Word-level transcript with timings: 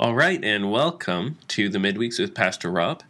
All 0.00 0.14
right, 0.14 0.42
and 0.42 0.72
welcome 0.72 1.36
to 1.48 1.68
the 1.68 1.76
Midweeks 1.76 2.18
with 2.18 2.34
Pastor 2.34 2.70
Rob. 2.70 3.02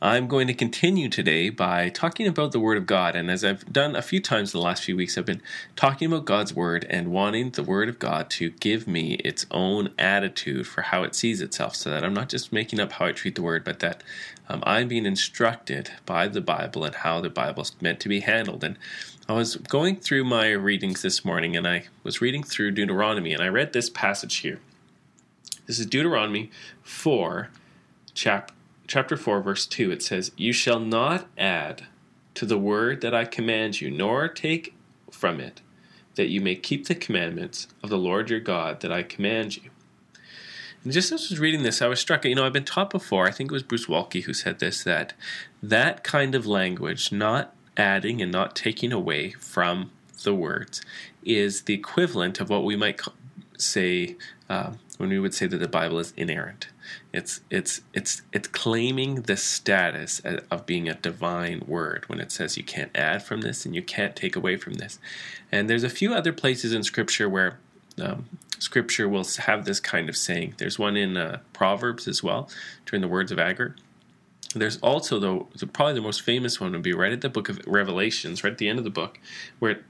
I'm 0.00 0.28
going 0.28 0.46
to 0.46 0.54
continue 0.54 1.08
today 1.08 1.50
by 1.50 1.88
talking 1.88 2.28
about 2.28 2.52
the 2.52 2.60
Word 2.60 2.78
of 2.78 2.86
God. 2.86 3.16
And 3.16 3.28
as 3.28 3.44
I've 3.44 3.72
done 3.72 3.96
a 3.96 4.02
few 4.02 4.20
times 4.20 4.54
in 4.54 4.60
the 4.60 4.64
last 4.64 4.84
few 4.84 4.94
weeks, 4.94 5.18
I've 5.18 5.26
been 5.26 5.42
talking 5.74 6.06
about 6.06 6.26
God's 6.26 6.54
Word 6.54 6.86
and 6.88 7.10
wanting 7.10 7.50
the 7.50 7.64
Word 7.64 7.88
of 7.88 7.98
God 7.98 8.30
to 8.30 8.50
give 8.50 8.86
me 8.86 9.14
its 9.14 9.46
own 9.50 9.92
attitude 9.98 10.68
for 10.68 10.82
how 10.82 11.02
it 11.02 11.16
sees 11.16 11.40
itself, 11.40 11.74
so 11.74 11.90
that 11.90 12.04
I'm 12.04 12.14
not 12.14 12.28
just 12.28 12.52
making 12.52 12.78
up 12.78 12.92
how 12.92 13.06
I 13.06 13.10
treat 13.10 13.34
the 13.34 13.42
Word, 13.42 13.64
but 13.64 13.80
that 13.80 14.04
um, 14.48 14.62
I'm 14.64 14.86
being 14.86 15.06
instructed 15.06 15.90
by 16.06 16.28
the 16.28 16.40
Bible 16.40 16.84
and 16.84 16.94
how 16.94 17.20
the 17.20 17.30
Bible's 17.30 17.74
meant 17.80 17.98
to 17.98 18.08
be 18.08 18.20
handled. 18.20 18.62
And 18.62 18.78
I 19.28 19.32
was 19.32 19.56
going 19.56 19.96
through 19.96 20.22
my 20.22 20.52
readings 20.52 21.02
this 21.02 21.24
morning 21.24 21.56
and 21.56 21.66
I 21.66 21.86
was 22.04 22.20
reading 22.20 22.44
through 22.44 22.70
Deuteronomy 22.70 23.32
and 23.32 23.42
I 23.42 23.48
read 23.48 23.72
this 23.72 23.90
passage 23.90 24.36
here. 24.36 24.60
This 25.68 25.78
is 25.78 25.84
Deuteronomy 25.84 26.50
4, 26.82 27.50
chap- 28.14 28.52
chapter 28.86 29.18
4, 29.18 29.42
verse 29.42 29.66
2. 29.66 29.90
It 29.90 30.02
says, 30.02 30.32
You 30.34 30.54
shall 30.54 30.80
not 30.80 31.26
add 31.36 31.84
to 32.36 32.46
the 32.46 32.56
word 32.56 33.02
that 33.02 33.14
I 33.14 33.26
command 33.26 33.78
you, 33.78 33.90
nor 33.90 34.28
take 34.28 34.74
from 35.10 35.38
it, 35.40 35.60
that 36.14 36.30
you 36.30 36.40
may 36.40 36.54
keep 36.54 36.86
the 36.86 36.94
commandments 36.94 37.68
of 37.82 37.90
the 37.90 37.98
Lord 37.98 38.30
your 38.30 38.40
God 38.40 38.80
that 38.80 38.90
I 38.90 39.02
command 39.02 39.56
you. 39.56 39.70
And 40.84 40.90
just 40.90 41.12
as 41.12 41.24
I 41.24 41.34
was 41.34 41.38
reading 41.38 41.64
this, 41.64 41.82
I 41.82 41.88
was 41.88 42.00
struck. 42.00 42.24
You 42.24 42.34
know, 42.34 42.46
I've 42.46 42.52
been 42.54 42.64
taught 42.64 42.88
before. 42.88 43.26
I 43.26 43.30
think 43.30 43.50
it 43.50 43.54
was 43.54 43.62
Bruce 43.62 43.86
Waltke 43.86 44.22
who 44.22 44.32
said 44.32 44.60
this 44.60 44.82
that 44.84 45.12
that 45.62 46.02
kind 46.02 46.34
of 46.34 46.46
language, 46.46 47.12
not 47.12 47.54
adding 47.76 48.22
and 48.22 48.32
not 48.32 48.56
taking 48.56 48.90
away 48.90 49.32
from 49.32 49.90
the 50.24 50.34
words, 50.34 50.80
is 51.22 51.62
the 51.62 51.74
equivalent 51.74 52.40
of 52.40 52.48
what 52.48 52.64
we 52.64 52.74
might 52.74 52.96
say 53.60 54.16
uh, 54.48 54.72
when 54.96 55.10
we 55.10 55.18
would 55.18 55.34
say 55.34 55.46
that 55.46 55.58
the 55.58 55.68
Bible 55.68 55.98
is 55.98 56.12
inerrant. 56.16 56.68
It's 57.12 57.40
it's 57.50 57.82
it's 57.92 58.22
it's 58.32 58.48
claiming 58.48 59.22
the 59.22 59.36
status 59.36 60.20
of 60.50 60.66
being 60.66 60.88
a 60.88 60.94
divine 60.94 61.62
word 61.66 62.04
when 62.08 62.20
it 62.20 62.32
says 62.32 62.56
you 62.56 62.64
can't 62.64 62.90
add 62.96 63.22
from 63.22 63.42
this 63.42 63.66
and 63.66 63.74
you 63.74 63.82
can't 63.82 64.16
take 64.16 64.36
away 64.36 64.56
from 64.56 64.74
this. 64.74 64.98
And 65.52 65.68
there's 65.68 65.84
a 65.84 65.90
few 65.90 66.14
other 66.14 66.32
places 66.32 66.72
in 66.72 66.82
Scripture 66.82 67.28
where 67.28 67.58
um, 68.00 68.26
Scripture 68.58 69.08
will 69.08 69.26
have 69.38 69.64
this 69.64 69.80
kind 69.80 70.08
of 70.08 70.16
saying. 70.16 70.54
There's 70.58 70.78
one 70.78 70.96
in 70.96 71.16
uh, 71.16 71.40
Proverbs 71.52 72.08
as 72.08 72.22
well, 72.22 72.48
during 72.86 73.02
the 73.02 73.08
words 73.08 73.30
of 73.30 73.38
Agur. 73.38 73.76
There's 74.54 74.78
also, 74.78 75.18
though, 75.18 75.48
probably 75.72 75.94
the 75.94 76.00
most 76.00 76.22
famous 76.22 76.60
one 76.60 76.72
would 76.72 76.82
be 76.82 76.94
right 76.94 77.12
at 77.12 77.20
the 77.20 77.28
book 77.28 77.48
of 77.48 77.60
Revelations, 77.66 78.42
right 78.42 78.52
at 78.52 78.58
the 78.58 78.68
end 78.68 78.78
of 78.78 78.84
the 78.84 78.90
book, 78.90 79.20
where 79.58 79.84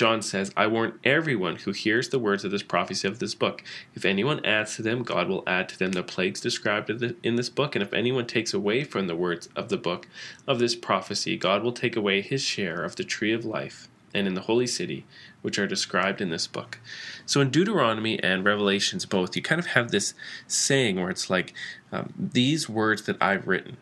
John 0.00 0.22
says, 0.22 0.50
I 0.56 0.66
warn 0.66 0.98
everyone 1.04 1.56
who 1.56 1.72
hears 1.72 2.08
the 2.08 2.18
words 2.18 2.42
of 2.42 2.50
this 2.50 2.62
prophecy 2.62 3.06
of 3.06 3.18
this 3.18 3.34
book. 3.34 3.62
If 3.94 4.06
anyone 4.06 4.42
adds 4.46 4.76
to 4.76 4.82
them, 4.82 5.02
God 5.02 5.28
will 5.28 5.42
add 5.46 5.68
to 5.68 5.78
them 5.78 5.92
the 5.92 6.02
plagues 6.02 6.40
described 6.40 6.88
in 7.22 7.36
this 7.36 7.50
book. 7.50 7.76
And 7.76 7.82
if 7.82 7.92
anyone 7.92 8.26
takes 8.26 8.54
away 8.54 8.82
from 8.82 9.08
the 9.08 9.14
words 9.14 9.50
of 9.54 9.68
the 9.68 9.76
book 9.76 10.08
of 10.46 10.58
this 10.58 10.74
prophecy, 10.74 11.36
God 11.36 11.62
will 11.62 11.74
take 11.74 11.96
away 11.96 12.22
his 12.22 12.40
share 12.40 12.82
of 12.82 12.96
the 12.96 13.04
tree 13.04 13.34
of 13.34 13.44
life 13.44 13.88
and 14.14 14.26
in 14.26 14.32
the 14.32 14.40
holy 14.40 14.66
city, 14.66 15.04
which 15.42 15.58
are 15.58 15.66
described 15.66 16.22
in 16.22 16.30
this 16.30 16.46
book. 16.46 16.78
So 17.26 17.42
in 17.42 17.50
Deuteronomy 17.50 18.18
and 18.22 18.42
Revelations, 18.42 19.04
both, 19.04 19.36
you 19.36 19.42
kind 19.42 19.58
of 19.58 19.66
have 19.66 19.90
this 19.90 20.14
saying 20.46 20.98
where 20.98 21.10
it's 21.10 21.28
like, 21.28 21.52
um, 21.92 22.14
These 22.18 22.70
words 22.70 23.02
that 23.02 23.22
I've 23.22 23.46
written, 23.46 23.76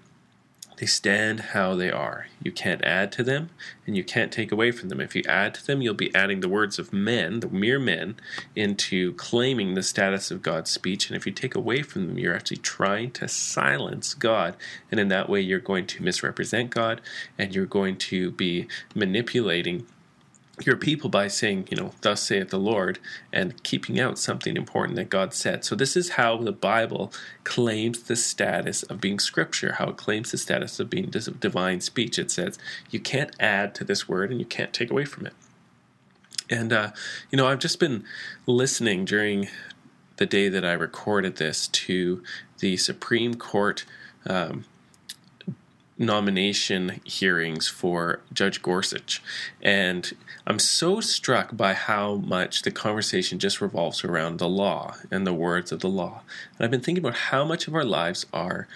they 0.79 0.87
stand 0.87 1.41
how 1.41 1.75
they 1.75 1.91
are. 1.91 2.27
You 2.43 2.53
can't 2.53 2.85
add 2.85 3.11
to 3.13 3.25
them 3.25 3.51
and 3.87 3.97
you 3.97 4.05
can't 4.05 4.31
take 4.31 4.53
away 4.53 4.71
from 4.71 4.89
them. 4.89 5.01
If 5.01 5.17
you 5.17 5.23
add 5.29 5.55
to 5.55 5.67
them, 5.67 5.83
you'll 5.83 5.95
be 5.95 6.15
adding 6.15 6.41
the 6.41 6.49
words 6.49 6.79
of 6.79 6.93
men, 6.93 7.41
the 7.41 7.49
mere 7.49 7.81
men, 7.81 8.17
into 8.55 9.13
claiming 9.15 9.75
the 9.75 9.83
status 9.83 10.31
of 10.31 10.43
God's 10.43 10.71
speech. 10.71 11.09
And 11.09 11.17
if 11.17 11.27
you 11.27 11.33
take 11.33 11.57
away 11.57 11.83
from 11.83 12.07
them, 12.07 12.19
you're 12.19 12.35
actually 12.35 12.59
trying 12.59 13.11
to 13.13 13.27
silence 13.27 14.15
God. 14.15 14.57
And 14.91 15.01
in 15.01 15.09
that 15.09 15.29
way, 15.29 15.41
you're 15.41 15.59
going 15.59 15.87
to 15.89 16.03
misrepresent 16.03 16.71
God 16.71 17.01
and 17.37 17.55
you're 17.55 17.67
going 17.67 17.97
to 17.97 18.31
be 18.31 18.69
manipulating 18.95 19.87
your 20.67 20.77
people 20.77 21.11
by 21.11 21.29
saying, 21.29 21.69
you 21.71 21.77
know, 21.77 21.93
thus 22.01 22.23
saith 22.23 22.51
the 22.51 22.59
Lord, 22.59 22.99
and 23.33 23.63
keeping 23.63 23.99
out 23.99 24.19
something 24.19 24.57
important 24.57 24.97
that 24.97 25.11
God 25.11 25.35
said. 25.35 25.65
So, 25.65 25.75
this 25.75 25.97
is 25.97 26.11
how 26.11 26.37
the 26.39 26.53
Bible 26.53 27.13
claims 27.45 28.03
the 28.03 28.17
status 28.17 28.83
of 28.85 29.01
being 29.01 29.19
scripture, 29.19 29.75
how 29.75 29.91
it 29.91 29.97
claims 29.97 30.31
the 30.31 30.39
status 30.39 30.81
of 30.81 30.91
being 30.91 31.11
divine 31.11 31.81
speech. 31.81 32.19
It 32.19 32.31
says, 32.31 32.59
you 32.91 33.01
can't 33.01 33.35
add 33.41 33.75
to 33.77 33.85
this 33.85 34.09
word 34.09 34.31
and 34.31 34.41
you 34.41 34.47
can't 34.47 34.73
take 34.73 34.91
away 34.91 35.05
from 35.05 35.27
it. 35.27 35.35
And, 36.51 36.73
uh, 36.73 36.91
you 37.31 37.37
know, 37.37 37.47
I've 37.47 37.59
just 37.59 37.79
been 37.79 38.05
listening 38.47 39.05
during 39.05 39.49
the 40.17 40.27
day 40.27 40.49
that 40.49 40.65
I 40.65 40.73
recorded 40.73 41.37
this 41.37 41.69
to 41.69 42.23
the 42.59 42.77
Supreme 42.77 43.35
Court. 43.35 43.85
Um, 44.27 44.65
nomination 45.99 47.01
hearings 47.05 47.69
for 47.69 48.21
Judge 48.33 48.63
Gorsuch. 48.63 49.21
And 49.61 50.13
I'm 50.47 50.61
so 50.61 51.01
struck 51.01 51.57
by 51.57 51.75
how 51.75 52.15
much 52.15 52.63
the 52.63 52.71
conversation 52.71 53.39
just 53.39 53.61
revolves 53.61 54.05
around 54.05 54.39
the 54.39 54.49
law 54.49 54.95
and 55.11 55.27
the 55.27 55.35
words 55.35 55.73
of 55.73 55.81
the 55.81 55.89
law. 55.89 56.23
And 56.57 56.65
I've 56.65 56.71
been 56.71 56.81
thinking 56.81 57.05
about 57.05 57.19
how 57.19 57.45
much 57.45 57.67
of 57.67 57.75
our 57.75 57.85
lives 57.85 58.27
are 58.33 58.69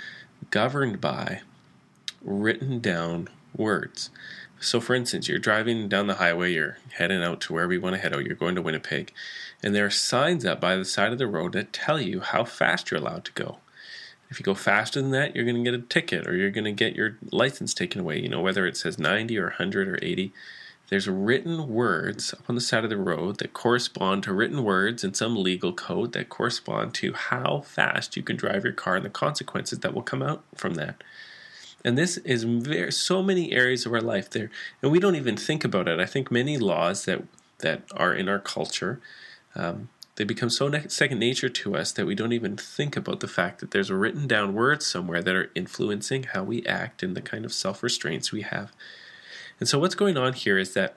governed 0.51 1.01
by 1.01 1.43
written 2.21 2.81
down 2.81 3.29
words. 3.57 4.11
So, 4.61 4.81
for 4.81 4.95
instance, 4.95 5.29
you're 5.29 5.41
driving 5.41 5.89
down 5.89 6.07
the 6.07 6.15
highway, 6.15 6.53
you're 6.53 6.79
heading 6.93 7.23
out 7.23 7.41
to 7.43 7.53
wherever 7.53 7.73
you 7.73 7.81
want 7.81 7.97
to 7.97 8.01
head 8.01 8.15
out, 8.15 8.25
you're 8.25 8.37
going 8.37 8.55
to 8.55 8.63
Winnipeg, 8.63 9.13
and 9.61 9.75
there 9.75 9.87
are 9.87 9.91
signs 9.91 10.45
up 10.45 10.61
by 10.61 10.77
the 10.77 10.85
side 10.85 11.11
of 11.11 11.19
the 11.19 11.27
road 11.27 11.53
that 11.53 11.73
tell 11.73 12.01
you 12.01 12.21
how 12.21 12.45
fast 12.45 12.91
you're 12.91 13.01
allowed 13.01 13.25
to 13.25 13.33
go. 13.33 13.59
If 14.33 14.41
you 14.41 14.45
go 14.45 14.55
faster 14.55 15.03
than 15.03 15.11
that, 15.11 15.37
you're 15.37 15.45
going 15.45 15.63
to 15.63 15.71
get 15.71 15.79
a 15.79 15.83
ticket 15.83 16.27
or 16.27 16.35
you're 16.35 16.51
going 16.51 16.65
to 16.65 16.73
get 16.73 16.97
your 16.97 17.19
license 17.31 17.75
taken 17.75 18.01
away. 18.01 18.19
You 18.19 18.31
know, 18.31 18.41
whether 18.41 18.67
it 18.67 18.79
says 18.79 18.99
90 18.99 19.37
or 19.39 19.49
100 19.49 19.89
or 19.89 19.99
80. 20.01 20.33
There's 20.89 21.07
written 21.07 21.69
words 21.69 22.33
up 22.33 22.49
on 22.49 22.55
the 22.55 22.63
side 22.63 22.83
of 22.85 22.89
the 22.89 22.97
road 22.97 23.41
that 23.41 23.53
correspond 23.53 24.23
to 24.23 24.33
written 24.33 24.65
words 24.65 25.05
in 25.05 25.13
some 25.13 25.37
legal 25.37 25.75
code 25.75 26.13
that 26.13 26.31
correspond 26.31 26.95
to 26.95 27.13
how 27.13 27.61
fast 27.61 28.17
you 28.17 28.23
can 28.23 28.37
drive 28.37 28.65
your 28.65 28.73
car 28.73 28.97
and 28.97 29.05
the 29.05 29.11
consequences 29.11 29.81
that 29.81 29.93
will 29.93 30.03
come 30.03 30.23
out 30.23 30.43
from 30.55 30.75
that. 30.75 31.05
And 31.85 31.99
this 31.99 32.17
is 32.19 32.45
very 32.45 32.91
so 32.91 33.23
many 33.23 33.53
areas 33.53 33.85
of 33.85 33.93
our 33.93 34.01
life 34.01 34.31
there, 34.31 34.51
and 34.81 34.91
we 34.91 34.99
don't 34.99 35.17
even 35.17 35.37
think 35.37 35.65
about 35.65 35.89
it. 35.89 35.99
I 35.99 36.07
think 36.07 36.31
many 36.31 36.57
laws 36.57 37.07
that 37.07 37.23
that 37.59 37.83
are 37.97 38.15
in 38.15 38.29
our 38.29 38.39
culture 38.39 39.01
um, 39.55 39.89
they 40.17 40.25
become 40.25 40.51
so 40.51 40.71
second 40.89 41.19
nature 41.19 41.49
to 41.49 41.77
us 41.77 41.93
that 41.93 42.07
we 42.07 42.15
don't 42.15 42.35
even 42.35 42.57
think 42.57 42.97
about 42.97 43.21
the 43.21 43.29
fact 43.29 43.61
that 43.61 43.71
there's 43.71 43.91
a 43.91 43.97
written 43.97 44.27
down 44.27 44.53
word 44.53 44.83
somewhere 44.83 45.23
that 45.23 45.35
are 45.35 45.51
influencing 45.55 46.25
how 46.25 46.43
we 46.43 46.65
act 46.67 47.03
and 47.03 47.17
the 47.17 47.23
kind 47.23 47.45
of 47.45 47.53
self 47.53 47.83
restraints 47.83 48.31
we 48.31 48.43
have. 48.43 48.73
And 49.59 49.69
so, 49.69 49.79
what's 49.79 49.95
going 49.95 50.19
on 50.19 50.35
here 50.35 50.59
is 50.59 50.75
that 50.75 50.97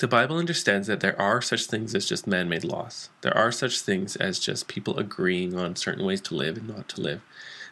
the 0.00 0.08
Bible 0.08 0.36
understands 0.36 0.88
that 0.88 0.98
there 0.98 1.20
are 1.20 1.40
such 1.40 1.66
things 1.66 1.94
as 1.94 2.08
just 2.08 2.26
man 2.26 2.48
made 2.48 2.64
laws. 2.64 3.10
There 3.20 3.36
are 3.36 3.52
such 3.52 3.80
things 3.80 4.16
as 4.16 4.40
just 4.40 4.66
people 4.66 4.98
agreeing 4.98 5.56
on 5.56 5.76
certain 5.76 6.04
ways 6.04 6.20
to 6.22 6.34
live 6.34 6.56
and 6.56 6.66
not 6.66 6.88
to 6.90 7.00
live. 7.00 7.20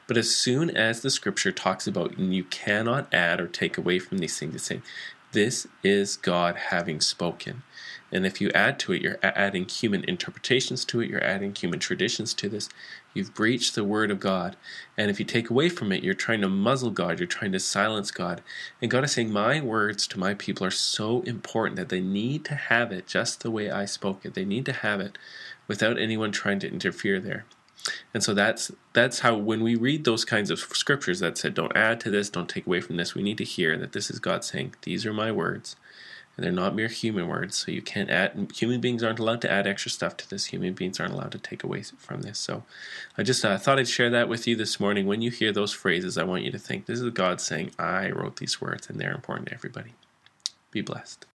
But 0.06 0.16
as 0.16 0.36
soon 0.36 0.70
as 0.70 1.00
the 1.00 1.10
scripture 1.10 1.50
talks 1.50 1.86
about 1.86 2.18
you 2.18 2.44
cannot 2.44 3.12
add 3.12 3.40
or 3.40 3.48
take 3.48 3.76
away 3.76 3.98
from 3.98 4.18
these 4.18 4.38
things, 4.38 4.54
it's 4.54 4.64
saying, 4.64 4.82
This 5.32 5.66
is 5.82 6.16
God 6.16 6.56
having 6.70 7.00
spoken. 7.00 7.64
And 8.12 8.26
if 8.26 8.40
you 8.40 8.50
add 8.50 8.78
to 8.80 8.92
it, 8.92 9.00
you're 9.00 9.18
adding 9.22 9.66
human 9.66 10.04
interpretations 10.04 10.84
to 10.84 11.00
it, 11.00 11.08
you're 11.08 11.24
adding 11.24 11.54
human 11.54 11.78
traditions 11.78 12.34
to 12.34 12.48
this. 12.48 12.68
You've 13.14 13.34
breached 13.34 13.74
the 13.74 13.84
word 13.84 14.10
of 14.10 14.20
God. 14.20 14.56
And 14.98 15.10
if 15.10 15.18
you 15.18 15.24
take 15.24 15.48
away 15.48 15.70
from 15.70 15.92
it, 15.92 16.04
you're 16.04 16.14
trying 16.14 16.42
to 16.42 16.48
muzzle 16.48 16.90
God, 16.90 17.18
you're 17.18 17.26
trying 17.26 17.52
to 17.52 17.60
silence 17.60 18.10
God. 18.10 18.42
And 18.80 18.90
God 18.90 19.04
is 19.04 19.12
saying, 19.12 19.32
My 19.32 19.60
words 19.60 20.06
to 20.08 20.18
my 20.18 20.34
people 20.34 20.66
are 20.66 20.70
so 20.70 21.22
important 21.22 21.76
that 21.76 21.88
they 21.88 22.00
need 22.00 22.44
to 22.46 22.54
have 22.54 22.92
it 22.92 23.06
just 23.06 23.40
the 23.40 23.50
way 23.50 23.70
I 23.70 23.86
spoke 23.86 24.24
it. 24.24 24.34
They 24.34 24.44
need 24.44 24.66
to 24.66 24.72
have 24.72 25.00
it 25.00 25.16
without 25.66 25.98
anyone 25.98 26.32
trying 26.32 26.58
to 26.60 26.70
interfere 26.70 27.18
there. 27.18 27.46
And 28.14 28.22
so 28.22 28.34
that's 28.34 28.70
that's 28.92 29.20
how 29.20 29.36
when 29.36 29.62
we 29.62 29.74
read 29.74 30.04
those 30.04 30.24
kinds 30.24 30.50
of 30.50 30.60
scriptures 30.60 31.20
that 31.20 31.38
said, 31.38 31.54
Don't 31.54 31.76
add 31.76 31.98
to 32.00 32.10
this, 32.10 32.30
don't 32.30 32.48
take 32.48 32.66
away 32.66 32.80
from 32.80 32.96
this, 32.96 33.14
we 33.14 33.22
need 33.22 33.38
to 33.38 33.44
hear 33.44 33.76
that 33.78 33.92
this 33.92 34.10
is 34.10 34.18
God 34.18 34.44
saying, 34.44 34.74
These 34.82 35.06
are 35.06 35.12
my 35.14 35.32
words 35.32 35.76
and 36.36 36.44
they're 36.44 36.52
not 36.52 36.74
mere 36.74 36.88
human 36.88 37.28
words. 37.28 37.56
So 37.56 37.70
you 37.70 37.82
can't 37.82 38.10
add. 38.10 38.52
Human 38.54 38.80
beings 38.80 39.02
aren't 39.02 39.18
allowed 39.18 39.42
to 39.42 39.50
add 39.50 39.66
extra 39.66 39.90
stuff 39.90 40.16
to 40.18 40.30
this. 40.30 40.46
Human 40.46 40.72
beings 40.72 40.98
aren't 40.98 41.12
allowed 41.12 41.32
to 41.32 41.38
take 41.38 41.62
away 41.62 41.82
from 41.82 42.22
this. 42.22 42.38
So 42.38 42.64
I 43.18 43.22
just 43.22 43.44
uh, 43.44 43.58
thought 43.58 43.78
I'd 43.78 43.88
share 43.88 44.10
that 44.10 44.28
with 44.28 44.46
you 44.46 44.56
this 44.56 44.80
morning. 44.80 45.06
When 45.06 45.22
you 45.22 45.30
hear 45.30 45.52
those 45.52 45.72
phrases, 45.72 46.16
I 46.16 46.24
want 46.24 46.44
you 46.44 46.50
to 46.50 46.58
think 46.58 46.86
this 46.86 47.00
is 47.00 47.10
God 47.10 47.40
saying, 47.40 47.72
"I 47.78 48.10
wrote 48.10 48.36
these 48.36 48.60
words, 48.60 48.88
and 48.88 48.98
they're 48.98 49.14
important 49.14 49.48
to 49.48 49.54
everybody." 49.54 49.92
Be 50.70 50.80
blessed. 50.80 51.26